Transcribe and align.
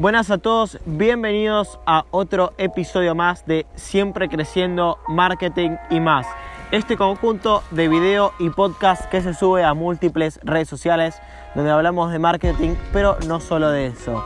Buenas 0.00 0.30
a 0.30 0.38
todos, 0.38 0.78
bienvenidos 0.86 1.78
a 1.84 2.06
otro 2.10 2.54
episodio 2.56 3.14
más 3.14 3.44
de 3.44 3.66
Siempre 3.74 4.30
Creciendo 4.30 4.98
Marketing 5.08 5.72
y 5.90 6.00
más. 6.00 6.26
Este 6.70 6.96
conjunto 6.96 7.62
de 7.70 7.86
video 7.88 8.32
y 8.38 8.48
podcast 8.48 9.10
que 9.10 9.20
se 9.20 9.34
sube 9.34 9.62
a 9.62 9.74
múltiples 9.74 10.40
redes 10.42 10.70
sociales 10.70 11.20
donde 11.54 11.70
hablamos 11.70 12.12
de 12.12 12.18
marketing, 12.18 12.76
pero 12.94 13.18
no 13.28 13.40
solo 13.40 13.70
de 13.70 13.88
eso. 13.88 14.24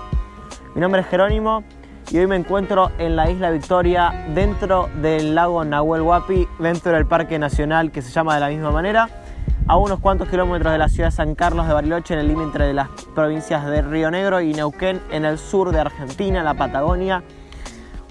Mi 0.77 0.81
nombre 0.81 1.01
es 1.01 1.09
Jerónimo 1.09 1.65
y 2.09 2.19
hoy 2.19 2.29
me 2.29 2.37
encuentro 2.37 2.93
en 2.99 3.17
la 3.17 3.29
isla 3.29 3.51
Victoria, 3.51 4.27
dentro 4.33 4.89
del 5.03 5.35
lago 5.35 5.65
Nahuel 5.65 6.03
Huapi, 6.03 6.47
dentro 6.61 6.93
del 6.93 7.07
Parque 7.07 7.41
Nacional 7.41 7.91
que 7.91 8.01
se 8.01 8.13
llama 8.13 8.35
de 8.35 8.41
la 8.43 8.49
misma 8.49 8.71
manera 8.71 9.24
a 9.67 9.77
unos 9.77 10.01
cuantos 10.01 10.29
kilómetros 10.29 10.73
de 10.73 10.79
la 10.79 10.89
ciudad 10.89 11.09
de 11.09 11.17
San 11.17 11.35
Carlos 11.35 11.67
de 11.67 11.73
Bariloche, 11.73 12.15
en 12.15 12.21
el 12.21 12.29
límite 12.29 12.63
de 12.63 12.75
las 12.75 12.89
provincias 13.15 13.65
de 13.65 13.81
Río 13.81 14.11
Negro 14.11 14.41
y 14.41 14.53
Neuquén, 14.53 15.01
en 15.11 15.25
el 15.25 15.39
sur 15.39 15.73
de 15.73 15.81
Argentina, 15.81 16.43
la 16.43 16.55
Patagonia, 16.55 17.23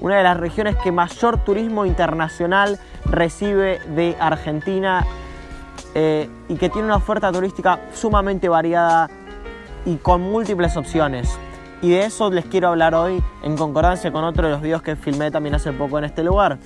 una 0.02 0.18
de 0.18 0.24
las 0.24 0.38
regiones 0.38 0.76
que 0.78 0.92
mayor 0.92 1.44
turismo 1.44 1.86
internacional 1.86 2.80
recibe 3.06 3.80
de 3.96 4.18
Argentina 4.20 5.06
eh, 5.94 6.28
y 6.50 6.56
que 6.56 6.70
tiene 6.70 6.88
una 6.88 6.96
oferta 6.96 7.32
turística 7.32 7.80
sumamente 7.94 8.50
variada 8.50 9.10
y 9.86 9.98
con 9.98 10.22
múltiples 10.22 10.76
opciones. 10.76 11.38
Y 11.84 11.92
de 11.92 12.06
eso 12.06 12.32
les 12.32 12.46
quiero 12.46 12.70
hablar 12.70 12.96
hoy 12.96 13.24
en 13.44 13.58
concordancia 13.58 14.12
con 14.12 14.24
otro 14.24 14.48
de 14.48 14.54
los 14.54 14.62
videos 14.62 14.82
que 14.82 14.96
filmé 14.96 15.30
también 15.30 15.54
hace 15.54 15.72
poco 15.72 16.00
en 16.00 16.06
este 16.06 16.24
lugar, 16.24 16.58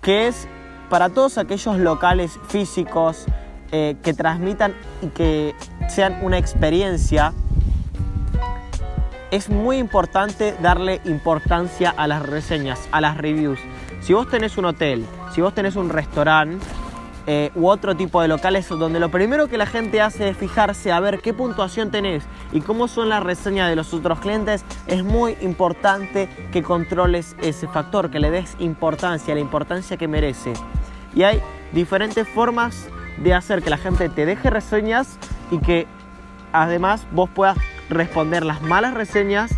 que 0.00 0.28
es 0.28 0.46
para 0.88 1.08
todos 1.08 1.38
aquellos 1.38 1.78
locales 1.78 2.38
físicos, 2.48 3.26
eh, 3.72 3.96
que 4.02 4.12
transmitan 4.12 4.74
y 5.00 5.06
que 5.08 5.54
sean 5.88 6.18
una 6.22 6.38
experiencia, 6.38 7.32
es 9.30 9.48
muy 9.48 9.78
importante 9.78 10.54
darle 10.60 11.00
importancia 11.06 11.88
a 11.96 12.06
las 12.06 12.22
reseñas, 12.22 12.86
a 12.92 13.00
las 13.00 13.16
reviews. 13.16 13.58
Si 14.02 14.12
vos 14.12 14.28
tenés 14.28 14.58
un 14.58 14.66
hotel, 14.66 15.06
si 15.34 15.40
vos 15.40 15.54
tenés 15.54 15.74
un 15.76 15.88
restaurante 15.88 16.64
eh, 17.26 17.50
u 17.54 17.68
otro 17.68 17.96
tipo 17.96 18.20
de 18.20 18.28
locales 18.28 18.68
donde 18.68 18.98
lo 18.98 19.10
primero 19.10 19.48
que 19.48 19.56
la 19.56 19.64
gente 19.64 20.00
hace 20.00 20.28
es 20.28 20.36
fijarse 20.36 20.90
a 20.90 21.00
ver 21.00 21.20
qué 21.20 21.32
puntuación 21.32 21.90
tenés 21.90 22.24
y 22.52 22.60
cómo 22.60 22.88
son 22.88 23.08
las 23.08 23.22
reseñas 23.22 23.70
de 23.70 23.76
los 23.76 23.94
otros 23.94 24.20
clientes, 24.20 24.64
es 24.86 25.02
muy 25.04 25.36
importante 25.40 26.28
que 26.52 26.62
controles 26.62 27.36
ese 27.40 27.68
factor, 27.68 28.10
que 28.10 28.18
le 28.18 28.30
des 28.30 28.54
importancia, 28.58 29.34
la 29.34 29.40
importancia 29.40 29.96
que 29.96 30.08
merece. 30.08 30.52
Y 31.14 31.22
hay 31.22 31.40
diferentes 31.72 32.28
formas 32.28 32.88
de 33.18 33.34
hacer 33.34 33.62
que 33.62 33.70
la 33.70 33.78
gente 33.78 34.08
te 34.08 34.26
deje 34.26 34.50
reseñas 34.50 35.18
y 35.50 35.58
que 35.58 35.86
además 36.52 37.06
vos 37.12 37.30
puedas 37.30 37.56
responder 37.88 38.44
las 38.44 38.62
malas 38.62 38.94
reseñas 38.94 39.52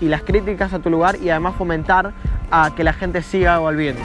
y 0.00 0.08
las 0.08 0.22
críticas 0.22 0.72
a 0.72 0.80
tu 0.80 0.90
lugar 0.90 1.16
y 1.16 1.30
además 1.30 1.54
fomentar 1.56 2.12
a 2.50 2.74
que 2.74 2.84
la 2.84 2.92
gente 2.92 3.22
siga 3.22 3.58
volviendo. 3.58 4.02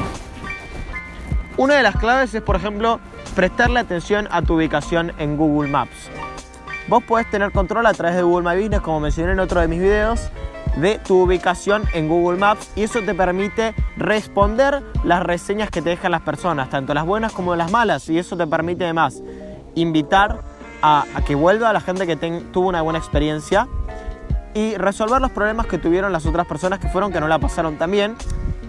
Una 1.57 1.75
de 1.75 1.83
las 1.83 1.95
claves 1.97 2.33
es, 2.33 2.41
por 2.41 2.55
ejemplo, 2.55 2.99
prestarle 3.35 3.79
atención 3.79 4.27
a 4.31 4.41
tu 4.41 4.55
ubicación 4.55 5.11
en 5.17 5.37
Google 5.37 5.69
Maps. 5.69 6.09
Vos 6.87 7.03
podés 7.03 7.29
tener 7.29 7.51
control 7.51 7.85
a 7.85 7.93
través 7.93 8.15
de 8.15 8.23
Google 8.23 8.49
My 8.49 8.61
Business, 8.61 8.81
como 8.81 8.99
mencioné 8.99 9.33
en 9.33 9.39
otro 9.39 9.59
de 9.59 9.67
mis 9.67 9.79
videos, 9.79 10.29
de 10.77 10.99
tu 10.99 11.23
ubicación 11.23 11.83
en 11.93 12.07
Google 12.07 12.37
Maps 12.37 12.71
y 12.75 12.83
eso 12.83 13.01
te 13.01 13.13
permite 13.13 13.73
responder 13.97 14.83
las 15.03 15.23
reseñas 15.23 15.69
que 15.69 15.81
te 15.81 15.89
dejan 15.89 16.11
las 16.11 16.21
personas, 16.21 16.69
tanto 16.69 16.93
las 16.93 17.05
buenas 17.05 17.33
como 17.33 17.55
las 17.55 17.71
malas 17.71 18.09
y 18.09 18.17
eso 18.17 18.37
te 18.37 18.47
permite 18.47 18.85
además 18.85 19.21
invitar 19.75 20.41
a, 20.81 21.05
que 21.25 21.35
vuelva 21.35 21.69
a 21.69 21.73
la 21.73 21.81
gente 21.81 22.07
que 22.07 22.15
tuvo 22.15 22.69
una 22.69 22.81
buena 22.81 22.99
experiencia 22.99 23.67
y 24.53 24.75
resolver 24.75 25.21
los 25.21 25.31
problemas 25.31 25.67
que 25.67 25.77
tuvieron 25.77 26.11
las 26.11 26.25
otras 26.25 26.47
personas 26.47 26.79
que 26.79 26.87
fueron 26.87 27.11
que 27.11 27.19
no 27.19 27.27
la 27.27 27.39
pasaron 27.39 27.77
tan 27.77 27.91
bien, 27.91 28.15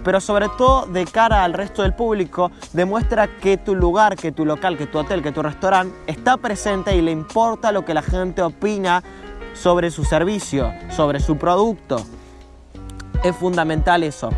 pero 0.05 0.21
sobre 0.21 0.49
todo 0.49 0.87
de 0.87 1.05
cara 1.05 1.45
al 1.45 1.53
resto 1.53 1.83
del 1.83 1.95
público 1.95 2.51
demuestra 2.73 3.29
que 3.39 3.57
tu 3.57 3.75
lugar, 3.75 4.17
que 4.17 4.33
tu 4.33 4.45
local, 4.45 4.77
que 4.77 4.87
tu 4.87 4.99
hotel, 4.99 5.23
que 5.23 5.33
tu 5.33 5.43
restaurante 5.43 5.95
está 6.06 6.37
presente 6.37 6.95
y 6.97 7.03
le 7.03 7.12
importa 7.12 7.73
lo 7.73 7.84
que 7.84 7.95
la 7.95 8.03
gente 8.03 8.43
opina 8.43 9.03
sobre 9.55 9.91
su 9.91 10.05
servicio, 10.05 10.72
sobre 10.91 11.21
su 11.21 11.37
producto. 11.37 12.05
Es 13.22 13.37
fundamental 13.37 14.03
eso. 14.03 14.31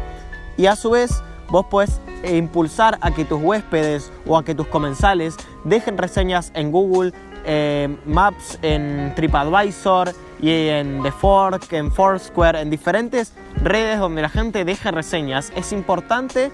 Y 0.56 0.66
a 0.66 0.76
su 0.76 0.90
vez, 0.90 1.22
vos 1.48 1.66
puedes 1.70 2.00
impulsar 2.24 2.98
a 3.00 3.10
que 3.10 3.24
tus 3.24 3.42
huéspedes 3.42 4.12
o 4.26 4.36
a 4.36 4.44
que 4.44 4.54
tus 4.54 4.66
comensales 4.66 5.36
dejen 5.64 5.98
reseñas 5.98 6.52
en 6.54 6.70
Google 6.70 7.12
eh, 7.44 7.96
Maps, 8.06 8.58
en 8.62 9.12
TripAdvisor 9.14 10.12
y 10.40 10.68
en 10.68 11.02
The 11.02 11.12
Fork, 11.12 11.72
en 11.72 11.90
Foursquare, 11.90 12.60
en 12.60 12.70
diferentes 12.70 13.32
redes 13.62 13.98
donde 13.98 14.22
la 14.22 14.28
gente 14.28 14.64
deja 14.64 14.90
reseñas. 14.90 15.52
Es 15.56 15.72
importante 15.72 16.50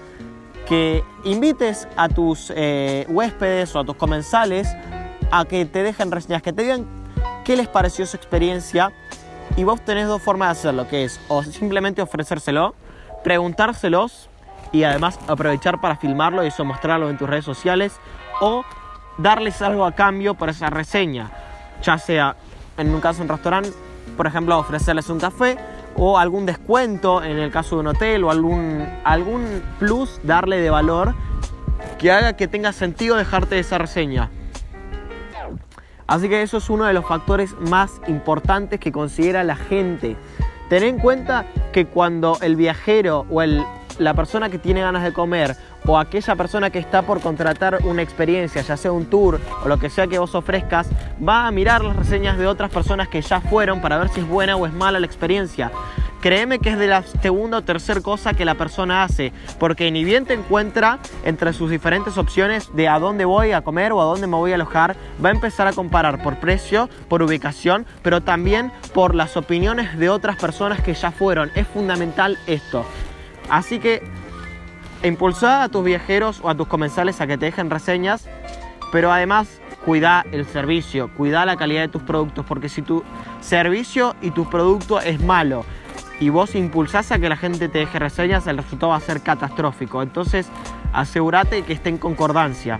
que 0.67 1.03
invites 1.23 1.87
a 1.95 2.09
tus 2.09 2.51
eh, 2.55 3.05
huéspedes 3.09 3.75
o 3.75 3.79
a 3.79 3.85
tus 3.85 3.95
comensales 3.95 4.67
a 5.31 5.45
que 5.45 5.65
te 5.65 5.83
dejen 5.83 6.11
reseñas, 6.11 6.41
que 6.41 6.53
te 6.53 6.63
digan 6.63 6.98
qué 7.43 7.55
les 7.55 7.67
pareció 7.67 8.05
su 8.05 8.17
experiencia 8.17 8.91
y 9.55 9.63
vos 9.63 9.81
tenés 9.81 10.07
dos 10.07 10.21
formas 10.21 10.49
de 10.49 10.51
hacerlo, 10.59 10.87
que 10.87 11.03
es 11.03 11.19
o 11.27 11.43
simplemente 11.43 12.01
ofrecérselo, 12.01 12.75
preguntárselos 13.23 14.29
y 14.71 14.83
además 14.83 15.19
aprovechar 15.27 15.81
para 15.81 15.95
filmarlo 15.95 16.43
y 16.43 16.47
eso 16.47 16.63
mostrarlo 16.63 17.09
en 17.09 17.17
tus 17.17 17.29
redes 17.29 17.45
sociales 17.45 17.93
o 18.39 18.63
darles 19.17 19.61
algo 19.61 19.85
a 19.85 19.93
cambio 19.93 20.35
por 20.35 20.49
esa 20.49 20.69
reseña, 20.69 21.31
ya 21.83 21.97
sea 21.97 22.35
en 22.77 22.93
un 22.93 23.01
caso 23.01 23.21
un 23.21 23.29
restaurante, 23.29 23.71
por 24.15 24.27
ejemplo, 24.27 24.57
ofrecerles 24.57 25.09
un 25.09 25.19
café 25.19 25.57
o 25.95 26.17
algún 26.17 26.45
descuento 26.45 27.23
en 27.23 27.37
el 27.37 27.51
caso 27.51 27.75
de 27.75 27.81
un 27.81 27.87
hotel 27.87 28.23
o 28.23 28.31
algún, 28.31 28.87
algún 29.03 29.61
plus 29.79 30.19
darle 30.23 30.61
de 30.61 30.69
valor 30.69 31.15
que 31.97 32.11
haga 32.11 32.33
que 32.33 32.47
tenga 32.47 32.71
sentido 32.71 33.17
dejarte 33.17 33.59
esa 33.59 33.77
reseña. 33.77 34.29
Así 36.09 36.27
que 36.27 36.41
eso 36.41 36.57
es 36.57 36.71
uno 36.71 36.85
de 36.85 36.93
los 36.93 37.05
factores 37.05 37.55
más 37.59 38.01
importantes 38.07 38.79
que 38.79 38.91
considera 38.91 39.43
la 39.43 39.55
gente. 39.55 40.17
Ten 40.67 40.81
en 40.81 40.97
cuenta 40.97 41.45
que 41.71 41.85
cuando 41.85 42.39
el 42.41 42.55
viajero 42.55 43.27
o 43.29 43.43
la 43.43 44.13
persona 44.15 44.49
que 44.49 44.57
tiene 44.57 44.81
ganas 44.81 45.03
de 45.03 45.13
comer 45.13 45.55
o 45.85 45.99
aquella 45.99 46.35
persona 46.35 46.71
que 46.71 46.79
está 46.79 47.03
por 47.03 47.21
contratar 47.21 47.77
una 47.83 48.01
experiencia, 48.01 48.63
ya 48.63 48.75
sea 48.75 48.91
un 48.91 49.05
tour 49.05 49.39
o 49.63 49.67
lo 49.67 49.77
que 49.77 49.91
sea 49.91 50.07
que 50.07 50.17
vos 50.17 50.33
ofrezcas, 50.33 50.89
va 51.25 51.45
a 51.45 51.51
mirar 51.51 51.83
las 51.83 51.95
reseñas 51.95 52.39
de 52.39 52.47
otras 52.47 52.71
personas 52.71 53.07
que 53.07 53.21
ya 53.21 53.39
fueron 53.39 53.79
para 53.79 53.99
ver 53.99 54.09
si 54.09 54.21
es 54.21 54.27
buena 54.27 54.55
o 54.55 54.65
es 54.65 54.73
mala 54.73 54.99
la 54.99 55.05
experiencia. 55.05 55.71
Créeme 56.21 56.59
que 56.59 56.71
es 56.71 56.77
de 56.77 56.87
la 56.87 57.01
segunda 57.03 57.59
o 57.59 57.61
tercera 57.61 58.01
cosa 58.01 58.33
que 58.33 58.43
la 58.43 58.55
persona 58.55 59.03
hace, 59.03 59.31
porque 59.57 59.89
ni 59.89 60.03
bien 60.03 60.25
te 60.25 60.33
encuentra 60.33 60.99
entre 61.23 61.53
sus 61.53 61.71
diferentes 61.71 62.17
opciones 62.17 62.75
de 62.75 62.89
a 62.89 62.99
dónde 62.99 63.23
voy 63.23 63.53
a 63.53 63.61
comer 63.61 63.93
o 63.93 64.01
a 64.01 64.05
dónde 64.05 64.27
me 64.27 64.35
voy 64.35 64.51
a 64.51 64.55
alojar, 64.55 64.97
va 65.23 65.29
a 65.29 65.31
empezar 65.31 65.67
a 65.67 65.73
comparar 65.73 66.21
por 66.21 66.37
precio, 66.37 66.89
por 67.07 67.23
ubicación, 67.23 67.85
pero 68.01 68.19
también 68.19 68.73
por 68.93 69.15
las 69.15 69.37
opiniones 69.37 69.97
de 69.97 70.09
otras 70.09 70.35
personas 70.35 70.81
que 70.81 70.93
ya 70.93 71.11
fueron. 71.11 71.51
Es 71.55 71.67
fundamental 71.67 72.37
esto. 72.47 72.83
Así 73.49 73.79
que 73.79 74.03
impulsa 75.03 75.63
a 75.63 75.69
tus 75.69 75.85
viajeros 75.85 76.41
o 76.43 76.49
a 76.49 76.55
tus 76.55 76.67
comensales 76.67 77.21
a 77.21 77.27
que 77.27 77.37
te 77.37 77.45
dejen 77.45 77.69
reseñas, 77.69 78.27
pero 78.91 79.13
además 79.13 79.61
cuida 79.85 80.25
el 80.33 80.45
servicio, 80.45 81.09
cuida 81.15 81.45
la 81.45 81.55
calidad 81.55 81.81
de 81.81 81.87
tus 81.87 82.03
productos, 82.03 82.45
porque 82.45 82.67
si 82.67 82.81
tu 82.81 83.03
servicio 83.39 84.17
y 84.21 84.31
tu 84.31 84.49
producto 84.49 84.99
es 84.99 85.21
malo, 85.21 85.63
y 86.19 86.29
vos 86.29 86.55
impulsás 86.55 87.11
a 87.11 87.19
que 87.19 87.29
la 87.29 87.37
gente 87.37 87.69
te 87.69 87.79
deje 87.79 87.99
reseñas, 87.99 88.47
el 88.47 88.57
resultado 88.57 88.91
va 88.91 88.97
a 88.97 89.01
ser 89.01 89.21
catastrófico. 89.21 90.01
Entonces, 90.01 90.49
asegúrate 90.93 91.63
que 91.63 91.73
esté 91.73 91.89
en 91.89 91.97
concordancia. 91.97 92.79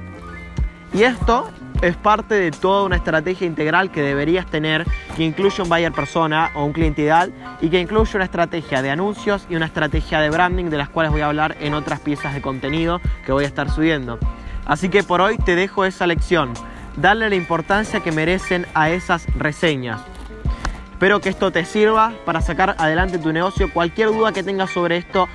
Y 0.93 1.03
esto 1.03 1.49
es 1.81 1.95
parte 1.95 2.35
de 2.35 2.51
toda 2.51 2.83
una 2.83 2.97
estrategia 2.97 3.47
integral 3.47 3.91
que 3.91 4.01
deberías 4.01 4.45
tener, 4.45 4.85
que 5.15 5.23
incluye 5.23 5.61
un 5.61 5.69
buyer 5.69 5.91
persona 5.91 6.51
o 6.55 6.65
un 6.65 6.73
cliente 6.73 7.03
ideal 7.03 7.31
y 7.61 7.69
que 7.69 7.79
incluye 7.79 8.11
una 8.15 8.25
estrategia 8.25 8.81
de 8.81 8.89
anuncios 8.89 9.45
y 9.49 9.55
una 9.55 9.67
estrategia 9.67 10.19
de 10.19 10.29
branding 10.29 10.65
de 10.65 10.77
las 10.77 10.89
cuales 10.89 11.11
voy 11.11 11.21
a 11.21 11.27
hablar 11.27 11.55
en 11.59 11.73
otras 11.73 11.99
piezas 11.99 12.33
de 12.33 12.41
contenido 12.41 12.99
que 13.25 13.31
voy 13.31 13.45
a 13.45 13.47
estar 13.47 13.69
subiendo. 13.69 14.19
Así 14.65 14.89
que 14.89 15.03
por 15.03 15.21
hoy 15.21 15.37
te 15.37 15.55
dejo 15.55 15.85
esa 15.85 16.05
lección. 16.05 16.53
Darle 16.97 17.29
la 17.29 17.35
importancia 17.35 18.01
que 18.01 18.11
merecen 18.11 18.65
a 18.73 18.89
esas 18.89 19.25
reseñas. 19.35 20.01
Espero 20.99 21.21
que 21.21 21.29
esto 21.29 21.49
te 21.49 21.63
sirva 21.63 22.11
para 22.25 22.41
sacar 22.41 22.75
adelante 22.77 23.17
tu 23.19 23.31
negocio. 23.31 23.71
Cualquier 23.71 24.09
duda 24.09 24.33
que 24.33 24.43
tengas 24.43 24.69
sobre 24.71 24.97
esto, 24.97 25.29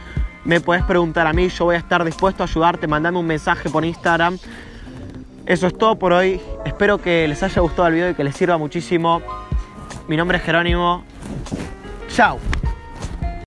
me 0.44 0.60
puedes 0.60 0.84
preguntar 0.84 1.26
a 1.26 1.32
mí. 1.32 1.48
Yo 1.48 1.64
voy 1.64 1.76
a 1.76 1.78
estar 1.78 2.04
dispuesto 2.04 2.42
a 2.42 2.46
ayudarte. 2.46 2.86
Mandame 2.86 3.16
un 3.16 3.26
mensaje 3.26 3.70
por 3.70 3.82
Instagram. 3.82 4.36
Eso 5.46 5.66
es 5.66 5.78
todo 5.78 5.98
por 5.98 6.12
hoy. 6.12 6.38
Espero 6.66 6.98
que 6.98 7.26
les 7.26 7.42
haya 7.42 7.62
gustado 7.62 7.88
el 7.88 7.94
video 7.94 8.10
y 8.10 8.14
que 8.14 8.24
les 8.24 8.36
sirva 8.36 8.58
muchísimo. 8.58 9.22
Mi 10.06 10.18
nombre 10.18 10.36
es 10.36 10.44
Jerónimo. 10.44 11.02
Chao. 12.08 12.38